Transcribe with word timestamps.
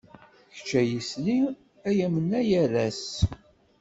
Kečč 0.55 0.69
ay 0.79 0.91
isli, 0.99 1.37
ay 1.87 1.97
amnay 2.05 2.49
aras. 2.63 3.03